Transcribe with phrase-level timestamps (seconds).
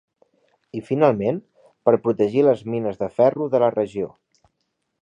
[0.79, 1.37] I finalment,
[1.89, 4.15] per protegir les mines de ferro de la regió.